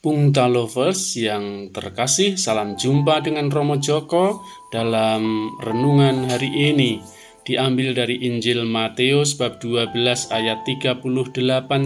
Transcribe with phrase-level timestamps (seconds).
[0.00, 4.40] Pungta Lovers yang terkasih, salam jumpa dengan Romo Joko
[4.72, 7.04] dalam renungan hari ini.
[7.44, 9.92] Diambil dari Injil Matius bab 12
[10.32, 11.04] ayat 38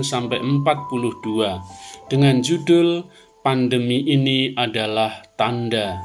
[0.07, 3.03] sampai 42 dengan judul
[3.43, 5.99] Pandemi ini adalah tanda.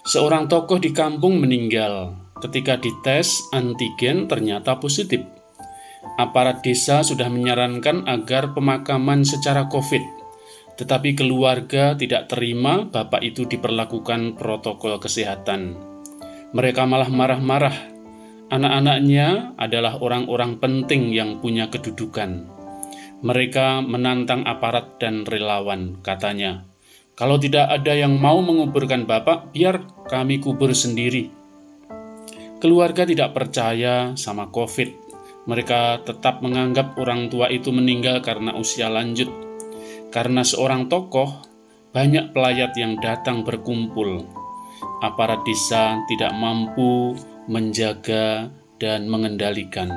[0.00, 2.16] Seorang tokoh di kampung meninggal.
[2.40, 5.20] Ketika dites antigen ternyata positif.
[6.16, 10.24] Aparat desa sudah menyarankan agar pemakaman secara COVID
[10.76, 15.72] tetapi keluarga tidak terima bapak itu diperlakukan protokol kesehatan.
[16.52, 17.96] Mereka malah marah-marah.
[18.46, 22.46] Anak-anaknya adalah orang-orang penting yang punya kedudukan.
[23.24, 26.68] Mereka menantang aparat dan relawan, katanya.
[27.16, 31.32] Kalau tidak ada yang mau menguburkan bapak, biar kami kubur sendiri.
[32.60, 35.08] Keluarga tidak percaya sama COVID.
[35.48, 39.45] Mereka tetap menganggap orang tua itu meninggal karena usia lanjut
[40.16, 41.44] karena seorang tokoh,
[41.92, 44.24] banyak pelayat yang datang berkumpul.
[45.04, 47.12] Aparat desa tidak mampu
[47.52, 48.48] menjaga
[48.80, 49.92] dan mengendalikan.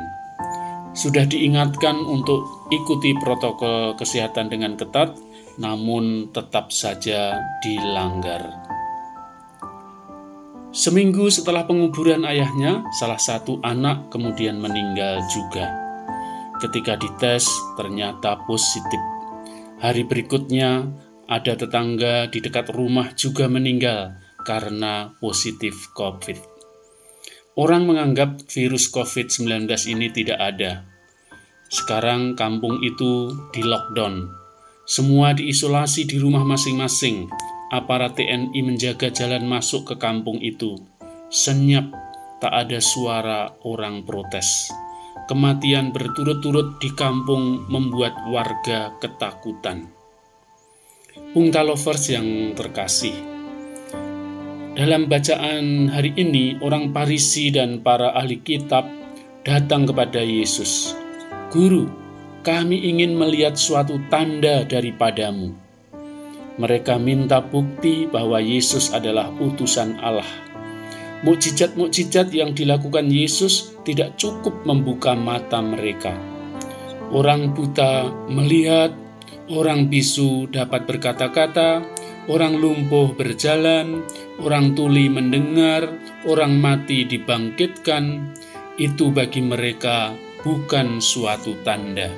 [0.91, 5.15] Sudah diingatkan untuk ikuti protokol kesehatan dengan ketat,
[5.55, 8.43] namun tetap saja dilanggar.
[10.75, 15.71] Seminggu setelah penguburan ayahnya, salah satu anak kemudian meninggal juga.
[16.59, 17.47] Ketika dites,
[17.79, 18.99] ternyata positif
[19.79, 20.91] Hari berikutnya,
[21.31, 26.35] ada tetangga di dekat rumah juga meninggal karena positif COVID.
[27.55, 30.83] Orang menganggap virus COVID-19 ini tidak ada.
[31.71, 34.27] Sekarang kampung itu di lockdown.
[34.83, 37.31] Semua diisolasi di rumah masing-masing.
[37.71, 40.75] Aparat TNI menjaga jalan masuk ke kampung itu.
[41.31, 41.87] Senyap,
[42.43, 44.75] tak ada suara orang protes.
[45.29, 49.85] Kematian berturut-turut di kampung membuat warga ketakutan.
[51.37, 53.13] Pungta lovers yang terkasih,
[54.79, 58.87] dalam bacaan hari ini, orang Parisi dan para ahli kitab
[59.43, 60.95] datang kepada Yesus.
[61.51, 61.91] Guru,
[62.47, 65.51] kami ingin melihat suatu tanda daripadamu.
[66.63, 70.27] Mereka minta bukti bahwa Yesus adalah utusan Allah.
[71.27, 76.13] Mukjizat-mukjizat yang dilakukan Yesus tidak cukup membuka mata mereka.
[77.09, 78.93] Orang buta melihat,
[79.49, 81.81] orang bisu dapat berkata-kata,
[82.29, 84.05] orang lumpuh berjalan,
[84.37, 85.89] orang tuli mendengar,
[86.29, 88.37] orang mati dibangkitkan.
[88.77, 90.13] Itu bagi mereka
[90.45, 92.13] bukan suatu tanda.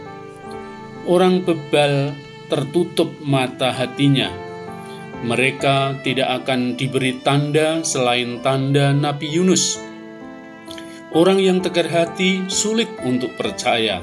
[1.07, 2.13] Orang bebal
[2.51, 4.51] tertutup mata hatinya
[5.21, 9.90] mereka tidak akan diberi tanda selain tanda Nabi Yunus.
[11.11, 13.99] Orang yang tegar hati sulit untuk percaya,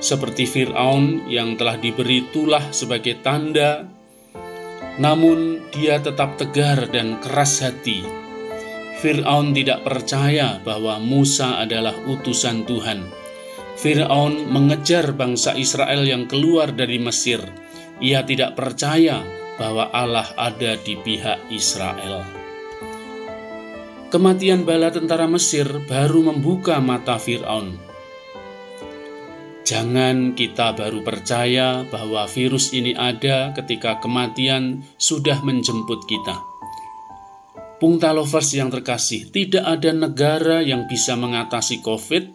[0.00, 3.84] seperti Firaun yang telah diberi tulah sebagai tanda,
[4.96, 8.00] namun dia tetap tegar dan keras hati.
[9.04, 13.04] Firaun tidak percaya bahwa Musa adalah utusan Tuhan.
[13.76, 17.44] Firaun mengejar bangsa Israel yang keluar dari Mesir.
[18.00, 19.20] Ia tidak percaya
[19.60, 22.37] bahwa Allah ada di pihak Israel.
[24.08, 27.76] Kematian bala tentara Mesir baru membuka mata Firaun.
[29.68, 36.40] Jangan kita baru percaya bahwa virus ini ada ketika kematian sudah menjemput kita.
[37.76, 42.32] Pungta lovers yang terkasih, tidak ada negara yang bisa mengatasi COVID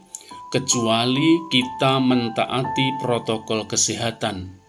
[0.53, 4.62] kecuali kita mentaati protokol kesehatan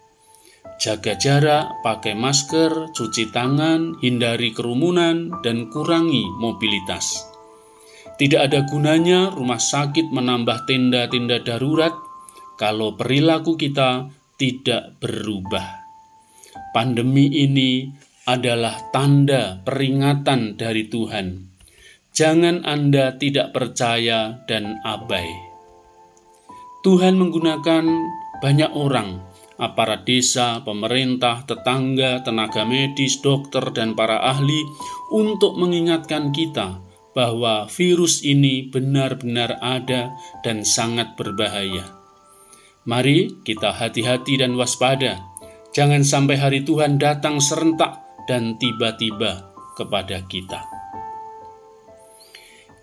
[0.75, 7.31] Jaga jarak, pakai masker, cuci tangan, hindari kerumunan, dan kurangi mobilitas.
[8.19, 11.95] Tidak ada gunanya rumah sakit menambah tenda-tenda darurat
[12.59, 15.83] kalau perilaku kita tidak berubah.
[16.75, 17.87] Pandemi ini
[18.27, 21.55] adalah tanda peringatan dari Tuhan.
[22.15, 25.27] Jangan Anda tidak percaya dan abai.
[26.83, 27.83] Tuhan menggunakan
[28.39, 34.67] banyak orang aparat desa, pemerintah, tetangga, tenaga medis, dokter, dan para ahli
[35.11, 36.83] untuk mengingatkan kita
[37.15, 40.11] bahwa virus ini benar-benar ada
[40.43, 41.95] dan sangat berbahaya.
[42.83, 45.23] Mari kita hati-hati dan waspada,
[45.71, 50.67] jangan sampai hari Tuhan datang serentak dan tiba-tiba kepada kita.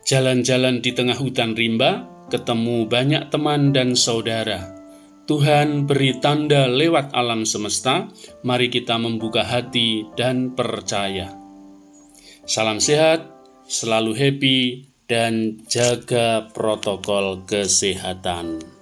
[0.02, 4.71] Jalan-jalan di tengah hutan rimba, ketemu banyak teman dan saudara
[5.22, 8.10] Tuhan beri tanda lewat alam semesta,
[8.42, 11.30] mari kita membuka hati dan percaya.
[12.42, 13.30] Salam sehat,
[13.70, 14.58] selalu happy,
[15.06, 18.81] dan jaga protokol kesehatan.